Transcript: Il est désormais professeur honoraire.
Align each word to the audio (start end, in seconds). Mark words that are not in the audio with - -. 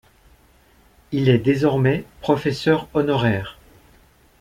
Il 1.11 1.29
est 1.29 1.37
désormais 1.37 2.05
professeur 2.21 2.87
honoraire. 2.95 3.59